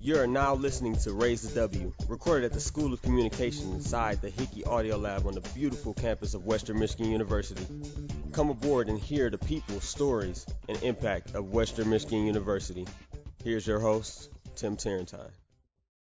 [0.00, 4.20] You are now listening to Raise the W, recorded at the School of Communication inside
[4.20, 7.66] the Hickey Audio Lab on the beautiful campus of Western Michigan University.
[8.32, 12.86] Come aboard and hear the people, stories, and impact of Western Michigan University.
[13.42, 15.43] Here's your host, Tim Tarrantine.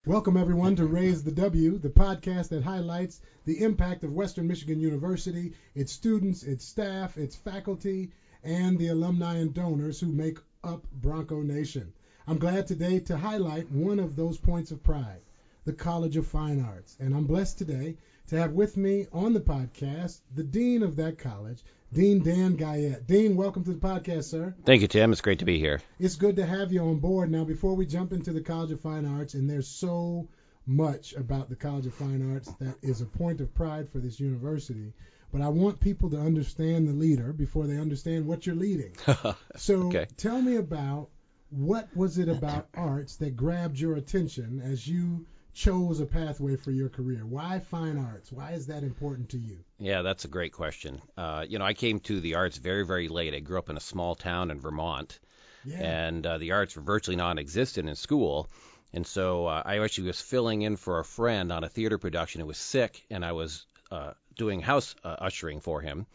[0.08, 4.80] Welcome, everyone, to Raise the W, the podcast that highlights the impact of Western Michigan
[4.80, 8.10] University, its students, its staff, its faculty,
[8.42, 11.92] and the alumni and donors who make up Bronco Nation.
[12.26, 15.20] I'm glad today to highlight one of those points of pride,
[15.66, 16.96] the College of Fine Arts.
[17.02, 17.94] And I'm blessed today
[18.28, 23.08] to have with me on the podcast the Dean of that college, Dean Dan Guyette.
[23.08, 24.54] Dean, welcome to the podcast, sir.
[24.66, 25.12] Thank you, Tim.
[25.12, 25.80] It's great to be here.
[26.00, 27.32] It's good to have you on board.
[27.32, 30.28] Now, before we jump into the College of Fine Arts, and there's so
[30.66, 34.20] much about the College of Fine Arts that is a point of pride for this
[34.20, 34.92] university,
[35.32, 38.92] but I want people to understand the leader before they understand what you're leading.
[39.56, 40.08] so Okay.
[40.18, 41.08] tell me about
[41.52, 45.26] what was it about arts that grabbed your attention as you
[45.58, 47.26] chose a pathway for your career?
[47.26, 48.32] Why fine arts?
[48.32, 49.58] Why is that important to you?
[49.80, 51.02] Yeah, that's a great question.
[51.18, 53.34] Uh, you know, I came to the arts very, very late.
[53.34, 55.20] I grew up in a small town in Vermont,
[55.66, 55.78] Yeah.
[55.80, 58.48] and uh, the arts were virtually non-existent in school.
[58.94, 62.40] And so uh, I actually was filling in for a friend on a theater production
[62.42, 66.06] who was sick, and I was uh, doing house uh, ushering for him.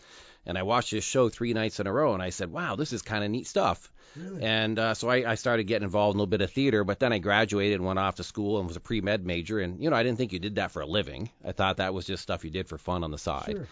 [0.45, 2.93] And I watched his show three nights in a row, and I said, "Wow, this
[2.93, 4.43] is kind of neat stuff." really?
[4.43, 6.99] And uh, so I, I started getting involved in a little bit of theater, but
[6.99, 9.61] then I graduated and went off to school and was a pre med major.
[9.61, 11.31] And, you know, I didn't think you did that for a living.
[11.45, 13.53] I thought that was just stuff you did for fun on the side.
[13.53, 13.69] Sure.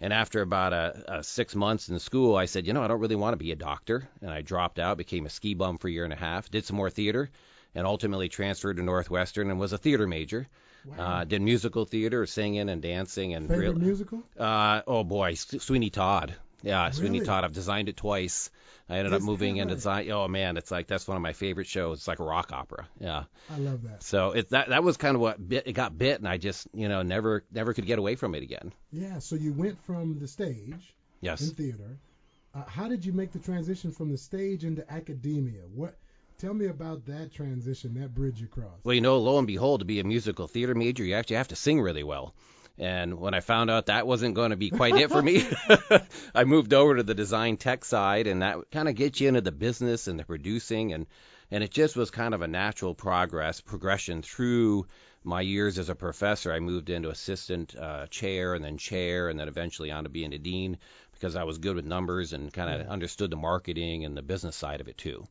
[0.00, 3.00] And after about a, a six months in school, I said, you know, I don't
[3.00, 4.08] really want to be a doctor.
[4.20, 6.64] And I dropped out, became a ski bum for a year and a half, did
[6.64, 7.30] some more theater,
[7.74, 10.48] and ultimately transferred to Northwestern and was a theater major.
[10.84, 10.96] Wow.
[11.20, 14.22] Uh, did musical theater, singing and dancing, and Favorite real- musical?
[14.38, 16.34] uh, oh boy, S- Sweeney Todd.
[16.62, 17.26] Yeah, Sweeney Really?
[17.26, 17.44] Todd.
[17.44, 18.50] I've designed it twice.
[18.88, 20.10] I ended up moving into design.
[20.10, 21.98] Oh man, it's like that's one of my favorite shows.
[21.98, 22.86] It's like a rock opera.
[23.00, 23.24] Yeah.
[23.50, 24.02] I love that.
[24.02, 26.68] So it that that was kind of what bit, it got bit, and I just
[26.74, 28.72] you know never never could get away from it again.
[28.92, 29.18] Yeah.
[29.18, 31.40] So you went from the stage Yes.
[31.48, 31.98] in theater.
[32.54, 35.62] Uh, how did you make the transition from the stage into academia?
[35.74, 35.96] What?
[36.42, 38.84] Tell me about that transition, that bridge you crossed.
[38.84, 41.46] Well, you know, lo and behold, to be a musical theater major, you actually have
[41.48, 42.34] to sing really well.
[42.76, 45.46] And when I found out that wasn't going to be quite it for me,
[46.34, 49.40] I moved over to the design tech side, and that kind of gets you into
[49.40, 51.06] the business and the producing, and
[51.52, 54.88] and it just was kind of a natural progress progression through
[55.22, 56.52] my years as a professor.
[56.52, 60.32] I moved into assistant uh, chair, and then chair, and then eventually on to being
[60.32, 60.78] a dean
[61.12, 62.92] because I was good with numbers and kind of Yeah.
[62.92, 65.28] understood the marketing and the business side of it too.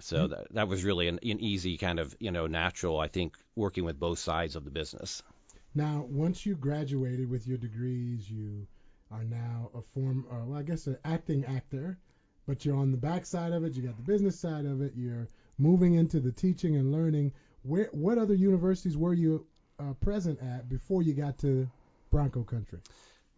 [0.00, 3.36] So that that was really an, an easy kind of you know natural I think
[3.56, 5.22] working with both sides of the business.
[5.74, 8.66] Now, once you graduated with your degrees, you
[9.10, 11.98] are now a form, uh, well, I guess, an acting actor,
[12.46, 13.74] but you're on the back side of it.
[13.74, 14.92] You got the business side of it.
[14.94, 17.32] You're moving into the teaching and learning.
[17.62, 19.46] Where, what other universities were you
[19.78, 21.68] uh, present at before you got to
[22.10, 22.80] Bronco Country?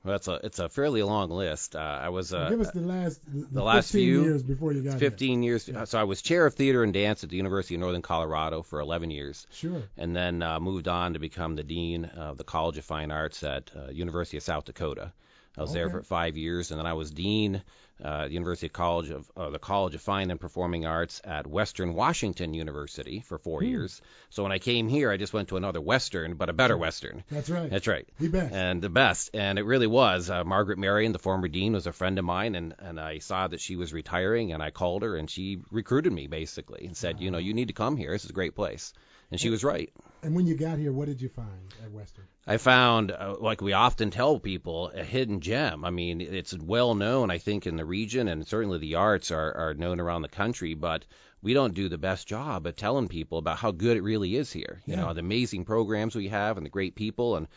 [0.05, 1.75] Well, it's a it's a fairly long list.
[1.75, 4.73] Uh, I was uh, Give us the last, the, the last 15 few, years before
[4.73, 5.67] you got 15 years.
[5.67, 5.85] Yeah.
[5.85, 8.81] So I was chair of theater and dance at the University of Northern Colorado for
[8.81, 9.47] 11 years.
[9.51, 9.83] Sure.
[9.97, 13.43] and then uh, moved on to become the dean of the College of Fine Arts
[13.43, 15.13] at uh, University of South Dakota.
[15.57, 17.63] I was there for five years, and then I was dean
[18.03, 21.47] uh, the University of College of uh, the College of Fine and Performing Arts at
[21.47, 23.67] Western Washington University for four Hmm.
[23.67, 24.03] years.
[24.31, 27.23] So when I came here, I just went to another Western, but a better Western.
[27.31, 27.71] That's right.
[27.71, 28.09] That's right.
[28.19, 28.53] the best.
[28.53, 30.29] And the best, and it really was.
[30.29, 33.47] Uh, Margaret Merrion, the former dean, was a friend of mine, and and I saw
[33.47, 37.21] that she was retiring, and I called her, and she recruited me basically, and said,
[37.21, 38.11] you know, you need to come here.
[38.11, 38.93] This is a great place,
[39.31, 39.91] and she was right.
[40.23, 42.25] and when you got here, what did you find at Western?
[42.47, 45.85] I found, uh, like we often tell people, a hidden gem.
[45.85, 49.55] I mean, it's well known, I think, in the region, and certainly the arts are,
[49.57, 51.07] are known around the country, but
[51.43, 54.53] we don't do the best job of telling people about how good it really is
[54.53, 54.83] here.
[54.87, 55.01] You Yeah.
[55.03, 57.49] know, the amazing programs we have and the great people, and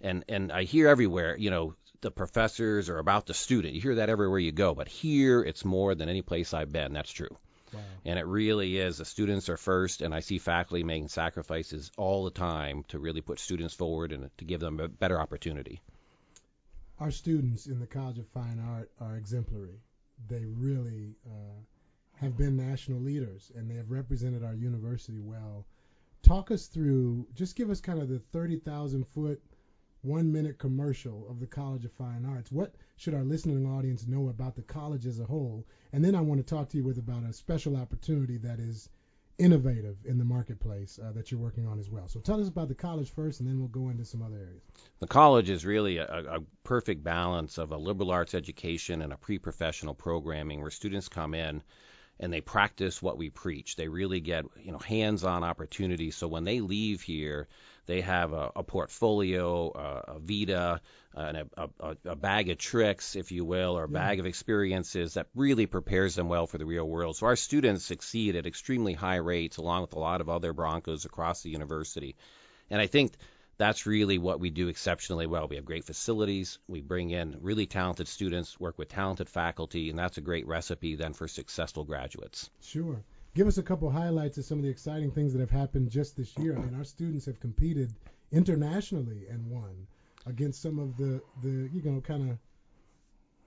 [0.00, 3.74] and and I hear everywhere, you know, the professors are about the student.
[3.74, 6.92] You hear that everywhere you go, but here it's more than any place I've been.
[6.92, 7.36] That's true.
[7.72, 7.80] Wow.
[8.04, 8.98] And it really is.
[8.98, 13.20] The students are first, and I see faculty making sacrifices all the time to really
[13.20, 15.80] put students forward and to give them a better opportunity.
[16.98, 19.80] our students in the College of Fine Art are exemplary.
[20.28, 21.60] They really uh,
[22.14, 25.66] have been national leaders and they have represented our university well.
[26.22, 29.42] Talk us through, just give us kind of the 30,000 foot,
[30.06, 32.52] one minute commercial of the College of Fine Arts.
[32.52, 35.66] What should our listening audience know about the college as a whole?
[35.92, 38.88] And then I want to talk to you with about a special opportunity that is
[39.38, 42.08] innovative in the marketplace uh, that you're working on as well.
[42.08, 44.62] So tell us about the college first, and then we'll go into some other areas.
[45.00, 49.16] The college is really a, a perfect balance of a liberal arts education and a
[49.16, 51.62] pre-professional programming where students come in
[52.18, 53.76] and they practice what we preach.
[53.76, 56.16] They really get you know hands-on opportunities.
[56.16, 57.48] So when they leave here,
[57.86, 60.80] they have a, a portfolio, a, a Vita,
[61.14, 65.14] and a, a, a, bag of tricks, if you will, or a bag of experiences
[65.14, 67.16] that really prepares them well for the real world.
[67.16, 71.04] So our students succeed at extremely high rates, along with a lot of other Broncos
[71.04, 72.16] across the university.
[72.70, 73.12] And I think
[73.58, 75.48] that's really what we do exceptionally well.
[75.48, 76.58] We have great facilities.
[76.68, 80.96] We bring in really talented students, work with talented faculty, and that's a great recipe
[80.96, 82.50] then for successful graduates.
[82.60, 83.02] Sure.
[83.34, 86.16] Give us a couple highlights of some of the exciting things that have happened just
[86.16, 86.56] this year.
[86.56, 87.92] I mean, our students have competed
[88.32, 89.86] internationally and won
[90.26, 92.38] against some of the, the you know, kind of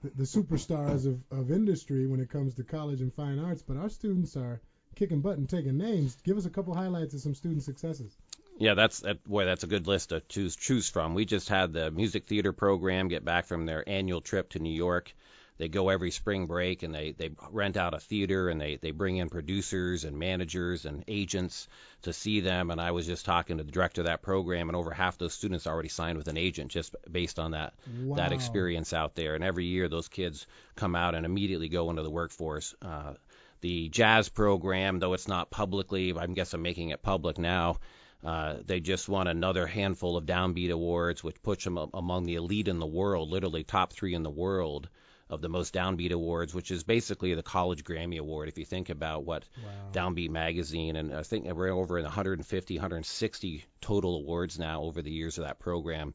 [0.02, 3.62] the, the superstars of, of industry when it comes to college and fine arts.
[3.62, 4.60] But our students are
[4.94, 6.16] kicking butt and taking names.
[6.24, 8.16] Give us a couple highlights of some student successes.
[8.60, 11.14] Yeah, that's that, boy, that's a good list to choose choose from.
[11.14, 14.72] We just had the music theater program get back from their annual trip to New
[14.72, 15.14] York.
[15.56, 18.90] They go every spring break and they they rent out a theater and they they
[18.90, 21.68] bring in producers and managers and agents
[22.02, 22.70] to see them.
[22.70, 25.32] And I was just talking to the director of that program, and over half those
[25.32, 28.16] students already signed with an agent just based on that wow.
[28.16, 29.36] that experience out there.
[29.36, 30.46] And every year those kids
[30.76, 32.74] come out and immediately go into the workforce.
[32.82, 33.14] Uh,
[33.62, 37.78] the jazz program, though it's not publicly, I guess I'm making it public now
[38.24, 42.68] uh, they just won another handful of Downbeat Awards, which puts them among the elite
[42.68, 44.88] in the world, literally top three in the world
[45.30, 48.48] of the most Downbeat Awards, which is basically the College Grammy Award.
[48.48, 49.92] If you think about what wow.
[49.92, 55.12] Downbeat Magazine, and I think we're over in 150, 160 total awards now over the
[55.12, 56.14] years of that program.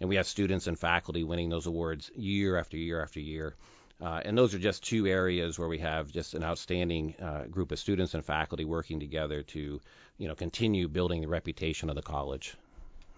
[0.00, 3.54] And we have students and faculty winning those awards year after year after year.
[4.00, 7.70] Uh, and those are just two areas where we have just an outstanding uh, group
[7.72, 9.80] of students and faculty working together to,
[10.18, 12.56] you know, continue building the reputation of the college.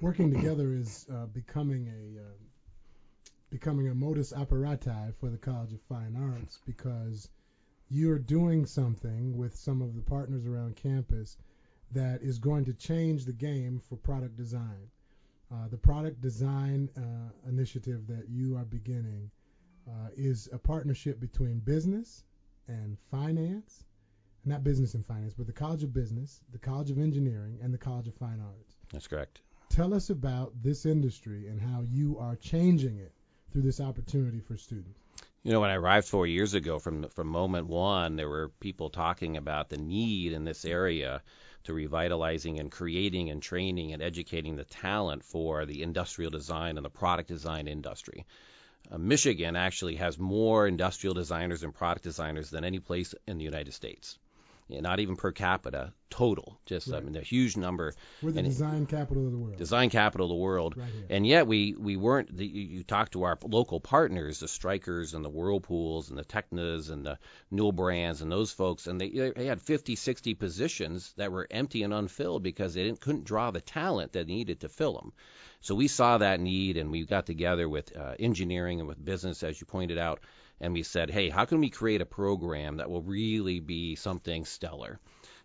[0.01, 2.35] Working together is uh, becoming a uh,
[3.51, 7.31] becoming a modus operandi for the College of Fine Arts because
[7.89, 11.39] you're doing something with some of the partners around campus
[11.93, 14.91] that is going to change the game for product design.
[15.51, 19.31] Uh, the product design uh, initiative that you are beginning
[19.89, 22.25] uh, is a partnership between business
[22.69, 23.85] and finance,
[24.45, 27.79] not business and finance, but the College of Business, the College of Engineering, and the
[27.79, 28.77] College of Fine Arts.
[28.93, 29.41] That's correct.
[29.69, 33.13] Tell us about this industry and how you are changing it
[33.53, 35.01] through this opportunity for students.
[35.43, 38.91] You know, when I arrived four years ago, from from moment one, there were people
[38.91, 41.23] talking about the need in this area
[41.65, 46.85] to revitalizing and creating and training and educating the talent for the industrial design and
[46.85, 48.27] the product design industry.
[48.91, 53.45] Uh, Michigan actually has more industrial designers and product designers than any place in the
[53.45, 54.19] United States.
[54.69, 56.59] Yeah, not even per capita, total.
[56.67, 57.01] Just right.
[57.01, 57.95] I mean, a huge number.
[58.21, 59.57] We're the and design capital of the world.
[59.57, 60.77] Design capital of the world.
[60.77, 62.37] Right and yet we we weren't.
[62.37, 66.91] The, you talk to our local partners, the Strykers and the Whirlpools and the Teknas
[66.91, 67.19] and the
[67.53, 71.85] Newell Brands and those folks, and they they had 50, 60 positions that were empty
[71.85, 75.13] and unfilled because they didn't couldn't draw the talent that needed to fill them.
[75.61, 79.43] So we saw that need, and we got together with uh, engineering and with business,
[79.43, 80.21] as you pointed out,
[80.61, 84.45] and we said, hey, how can we create a program that will really be something
[84.45, 84.99] stellar?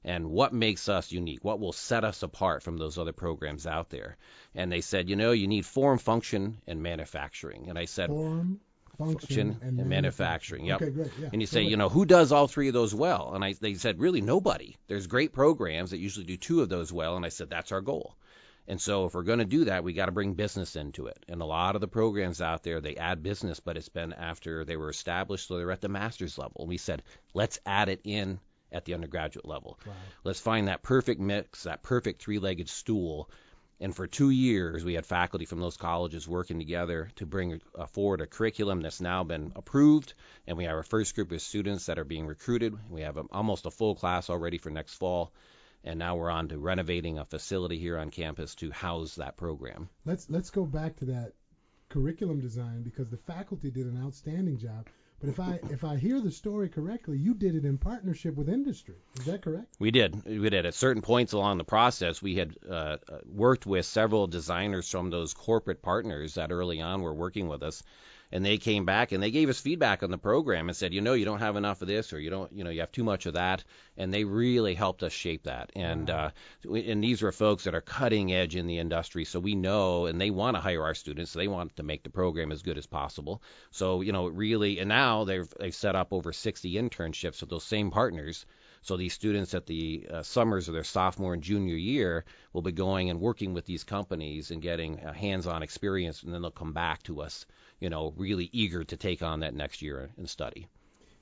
[0.03, 1.43] And what makes us unique?
[1.43, 4.17] What will set us apart from those other programs out there?
[4.55, 7.69] And they said, you know, you need form, function, and manufacturing.
[7.69, 8.59] And I said, form,
[8.97, 10.65] function, and, and manufacturing.
[10.65, 10.81] Yep.
[10.81, 11.11] Okay, great.
[11.19, 11.29] Yeah.
[11.31, 13.33] And you say, you know, who does all three of those well?
[13.35, 14.75] And I, they said, really nobody.
[14.87, 17.15] There's great programs that usually do two of those well.
[17.15, 18.15] And I said, that's our goal.
[18.71, 21.25] And so if we're going to do that, we got to bring business into it.
[21.27, 24.63] And a lot of the programs out there, they add business, but it's been after
[24.63, 26.61] they were established, so they're at the master's level.
[26.61, 28.39] And we said, let's add it in
[28.71, 29.77] at the undergraduate level.
[29.85, 29.91] Wow.
[30.23, 33.29] Let's find that perfect mix, that perfect three-legged stool.
[33.81, 37.59] And for two years, we had faculty from those colleges working together to bring
[37.91, 40.13] forward a curriculum that's now been approved.
[40.47, 42.77] And we have our first group of students that are being recruited.
[42.89, 45.33] We have a, almost a full class already for next fall
[45.83, 49.89] and now we're on to renovating a facility here on campus to house that program.
[50.05, 51.33] Let's let's go back to that
[51.89, 54.87] curriculum design because the faculty did an outstanding job.
[55.19, 58.49] But if I if I hear the story correctly, you did it in partnership with
[58.49, 58.95] industry.
[59.19, 59.75] Is that correct?
[59.77, 60.25] We did.
[60.25, 60.65] We did.
[60.65, 65.11] At certain points along the process, we had uh, uh worked with several designers from
[65.11, 67.83] those corporate partners that early on were working with us
[68.31, 71.01] and they came back and they gave us feedback on the program and said, you
[71.01, 73.03] know, you don't have enough of this or you don't, you know, you have too
[73.03, 73.63] much of that,
[73.97, 75.71] and they really helped us shape that.
[75.75, 76.31] And wow.
[76.65, 80.05] uh, and these are folks that are cutting edge in the industry, so we know,
[80.05, 82.61] and they want to hire our students, so they want to make the program as
[82.61, 83.41] good as possible.
[83.71, 87.63] So you know, really, and now they've they've set up over 60 internships with those
[87.63, 88.45] same partners
[88.83, 92.71] So these students at the uh, summers of their sophomore and junior year will be
[92.71, 96.73] going and working with these companies and getting a hands-on experience, and then they'll come
[96.73, 97.45] back to us,
[97.81, 100.67] you know, really eager to take on that next year and study.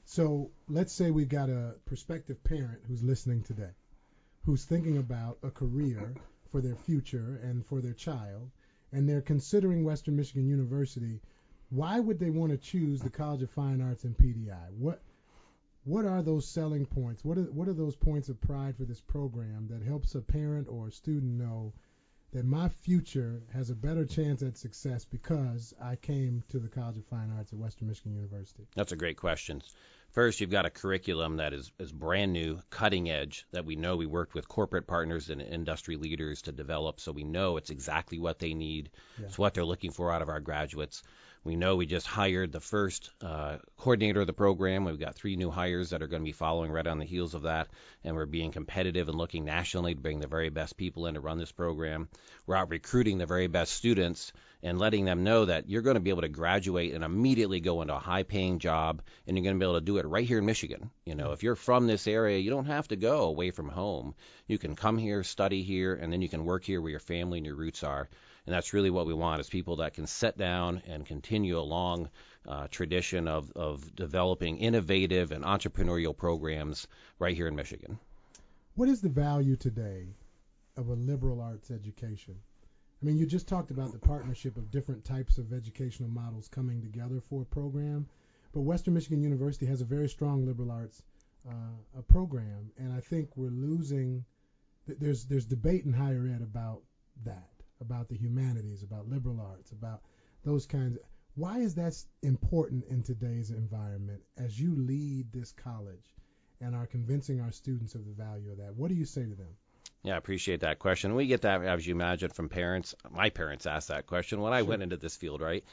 [0.06, 3.72] So let's say we've got a prospective parent who's listening today,
[4.44, 6.14] who's thinking about a career
[6.52, 8.52] for their future and for their child,
[8.92, 11.22] and they're considering Western Michigan University.
[11.70, 14.72] Why would they want to choose the College of Fine Arts and PDI?
[14.78, 15.02] What
[15.86, 17.24] what are those selling points?
[17.24, 20.68] What are what are those points of pride for this program that helps a parent
[20.70, 21.72] or a student know
[22.32, 26.98] that my future has a better chance at success because I came to the College
[26.98, 28.68] of Fine Arts at Western Michigan University?
[28.76, 29.62] That's a great question.
[30.12, 33.96] First, you've got a curriculum that is, is brand new, cutting edge, that we know
[33.96, 38.18] we worked with corporate partners and industry leaders to develop, so we know it's exactly
[38.18, 38.90] what they need.
[39.20, 39.28] Yeah.
[39.28, 41.04] It's what they're looking for out of our graduates.
[41.44, 44.84] We know we just hired the first uh, coordinator of the program.
[44.84, 47.34] We've got three new hires that are going to be following right on the heels
[47.34, 47.70] of that,
[48.04, 51.22] and we're being competitive and looking nationally to bring the very best people in to
[51.22, 52.10] run this program.
[52.46, 56.02] We're out recruiting the very best students and letting them know that you're going to
[56.02, 59.56] be able to graduate and immediately go into a high paying job and you're going
[59.56, 60.92] to be able to do it right here in Michigan.
[61.06, 64.16] You know, if you're from this area, you don't have to go away from home.
[64.48, 67.38] You can come here, study here, and then you can work here where your family
[67.38, 68.10] and your roots are.
[68.50, 71.62] And that's really what we want is people that can sit down and continue a
[71.62, 72.10] long
[72.48, 76.88] uh, tradition of, of developing innovative and entrepreneurial programs
[77.20, 78.00] right here in Michigan.
[78.74, 80.08] What is the value today
[80.78, 82.34] of a liberal arts education?
[83.00, 86.82] I mean, you just talked about the partnership of different types of educational models coming
[86.82, 88.08] together for a program,
[88.52, 91.04] but Western Michigan University has a very strong liberal arts
[91.48, 94.26] uh, program, and I think we're losing.
[94.88, 96.82] There's there's debate in higher ed about
[97.26, 100.02] that about the humanities, about liberal arts, about
[100.44, 100.98] those kinds.
[100.98, 101.04] Of,
[101.36, 106.16] why is that important in today's environment as you lead this college
[106.62, 108.76] and are convincing our students of the value of that?
[108.76, 109.56] What do you say to them?
[110.04, 111.16] Yeah, I appreciate that question.
[111.16, 112.96] We get that, as you imagine, from parents.
[113.10, 114.70] My parents asked that question when I sure.
[114.70, 115.64] went into this field, right?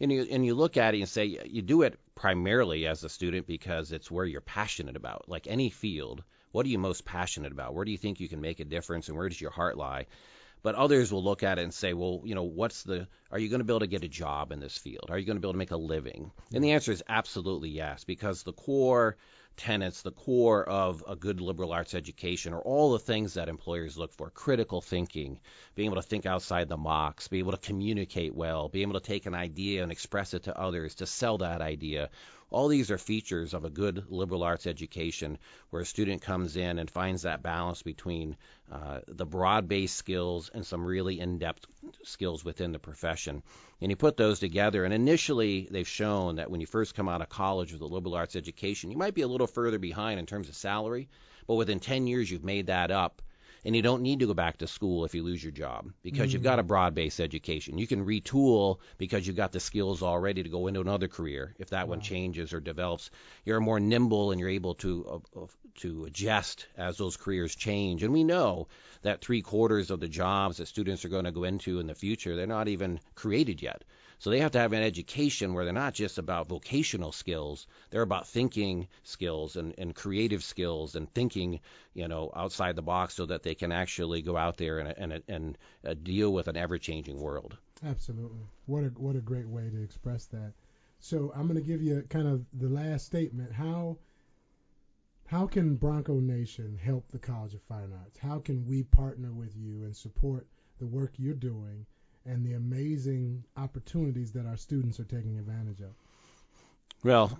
[0.00, 3.08] And you and you look at it and say you do it primarily as a
[3.08, 5.28] student because it's where you're passionate about.
[5.28, 7.74] Like any field, what are you most passionate about?
[7.74, 10.06] Where do you think you can make a difference, and where does your heart lie?
[10.62, 13.48] But others will look at it and say, well, you know, what's the, are you
[13.48, 15.06] going to be able to get a job in this field?
[15.10, 16.30] Are you going to be able to make a living?
[16.54, 16.74] And the mm-hmm.
[16.74, 19.16] answer is absolutely yes, because the core
[19.56, 23.98] tenets, the core of a good liberal arts education are all the things that employers
[23.98, 24.30] look for.
[24.30, 25.38] Critical thinking,
[25.74, 29.00] being able to think outside the box, be able to communicate well, be able to
[29.00, 32.10] take an idea and express it to others, to sell that idea,
[32.52, 35.38] all these are features of a good liberal arts education
[35.70, 38.36] where a student comes in and finds that balance between
[38.70, 41.66] uh, the broad based skills and some really in depth
[42.04, 43.42] skills within the profession.
[43.80, 47.22] And you put those together, and initially they've shown that when you first come out
[47.22, 50.26] of college with a liberal arts education, you might be a little further behind in
[50.26, 51.08] terms of salary,
[51.46, 53.22] but within 10 years you've made that up
[53.64, 56.28] and you don't need to go back to school if you lose your job because
[56.28, 56.32] mm-hmm.
[56.32, 57.78] you've got a broad-based education.
[57.78, 61.70] You can retool because you've got the skills already to go into another career if
[61.70, 61.92] that wow.
[61.92, 63.10] one changes or develops.
[63.44, 68.02] You're more nimble and you're able to uh, uh, to adjust as those careers change.
[68.02, 68.68] And we know
[69.02, 71.94] that three quarters of the jobs that students are going to go into in the
[71.94, 73.84] future they're not even created yet.
[74.22, 78.02] So they have to have an education where they're not just about vocational skills, they're
[78.02, 81.58] about thinking skills and, and creative skills and thinking,
[81.92, 85.22] you know, outside the box so that they can actually go out there and, and,
[85.26, 87.58] and uh, deal with an ever-changing world.
[87.84, 88.46] Absolutely.
[88.66, 90.52] What a what a great way to express that.
[91.00, 93.52] So I'm going to give you kind of the last statement.
[93.52, 93.98] How
[95.26, 98.18] how can Bronco Nation help the College of Fine Arts?
[98.18, 100.46] How can we partner with you and support
[100.78, 101.86] the work you're doing
[102.26, 105.92] and the amazing opportunities that our students are taking advantage of?
[107.02, 107.38] Well,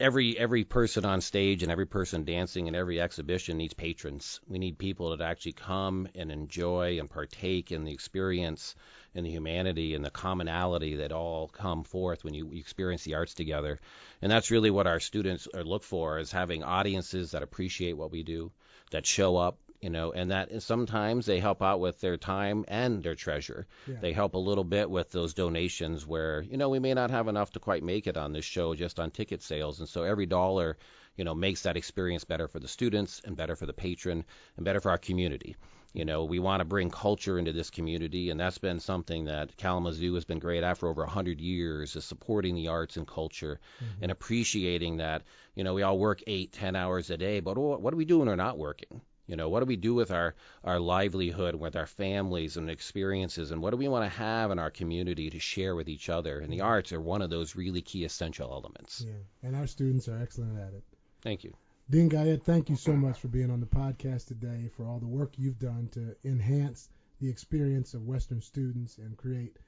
[0.00, 4.40] every every person on stage and every person dancing in every exhibition needs patrons.
[4.48, 8.74] We need people that actually come and enjoy and partake in the experience
[9.14, 13.34] and the humanity and the commonality that all come forth when you experience the arts
[13.34, 13.80] together.
[14.20, 18.10] And that's really what our students are look for is having audiences that appreciate what
[18.10, 18.50] we do,
[18.90, 23.02] that show up, you know, and that sometimes they help out with their time and
[23.02, 23.66] their treasure.
[23.86, 23.96] Yeah.
[24.00, 27.28] They help a little bit with those donations where, you know, we may not have
[27.28, 29.80] enough to quite make it on this show just on ticket sales.
[29.80, 30.78] And so every dollar,
[31.16, 34.24] you know, makes that experience better for the students and better for the patron
[34.56, 35.54] and better for our community.
[35.92, 39.54] You know, we want to bring culture into this community, and that's been something that
[39.58, 43.60] Kalamazoo has been great at for over 100 years, is supporting the arts and culture
[43.76, 44.02] mm-hmm.
[44.02, 45.24] and appreciating that,
[45.54, 48.28] you know, we all work eight, ten hours a day, but what are we doing
[48.28, 49.02] or not working?
[49.26, 53.50] You know, what do we do with our, our livelihood, with our families and experiences,
[53.50, 56.40] and what do we want to have in our community to share with each other?
[56.40, 59.04] And the arts are one of those really key essential elements.
[59.06, 60.82] Yeah, and our students are excellent at it.
[61.22, 61.54] Thank you.
[61.88, 65.06] Dean Guyette, thank you so much for being on the podcast today, for all the
[65.06, 66.88] work you've done to enhance
[67.20, 69.58] the experience of Western students and create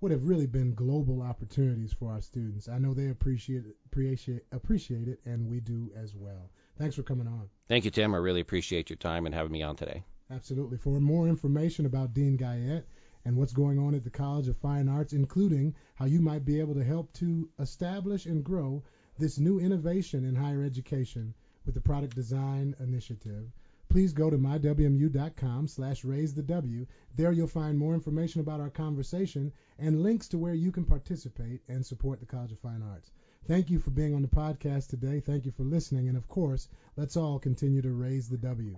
[0.00, 2.68] what have really been global opportunities for our students.
[2.68, 6.50] I know they appreciate appreciate appreciate it, and we do as well.
[6.78, 7.48] Thanks for coming on.
[7.68, 8.14] Thank you, Tim.
[8.14, 10.02] I really appreciate your time and having me on today.
[10.30, 10.78] Absolutely.
[10.78, 12.86] For more information about Dean Guyette
[13.24, 16.60] and what's going on at the College of Fine Arts, including how you might be
[16.60, 18.82] able to help to establish and grow
[19.18, 23.52] this new innovation in higher education with the Product Design Initiative,
[23.88, 26.86] please go to mywmu.com slash raise the W.
[27.14, 31.60] There you'll find more information about our conversation and links to where you can participate
[31.68, 33.10] and support the College of Fine Arts.
[33.46, 35.20] Thank you for being on the podcast today.
[35.20, 36.08] Thank you for listening.
[36.08, 38.76] And of course, let's all continue to raise the W.